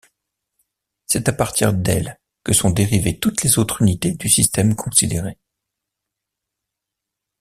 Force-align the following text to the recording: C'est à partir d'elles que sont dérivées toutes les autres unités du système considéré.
C'est 1.05 1.29
à 1.29 1.31
partir 1.31 1.73
d'elles 1.75 2.17
que 2.43 2.53
sont 2.53 2.71
dérivées 2.71 3.19
toutes 3.19 3.43
les 3.43 3.59
autres 3.59 3.83
unités 3.83 4.13
du 4.13 4.29
système 4.29 4.73
considéré. 4.75 5.37